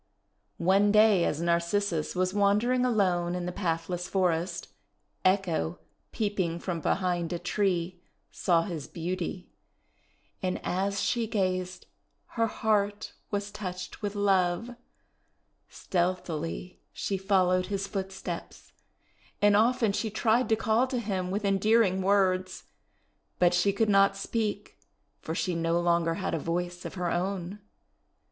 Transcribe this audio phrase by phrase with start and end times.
[0.57, 4.69] One day as Narcissus was wandering alone in the pathless forest,
[5.23, 5.77] Echo,
[6.11, 8.01] peeping from behind a tree,
[8.31, 9.51] saw his beauty;
[10.41, 11.85] and as she gazed
[12.29, 14.71] her heart was touched with love.
[15.69, 18.71] Stealthily she followed his footsteps,
[19.39, 22.63] and often she tried to call to him with endearing words;
[23.37, 24.79] but she could not speak,
[25.19, 27.59] for she no longer had a voice of her own.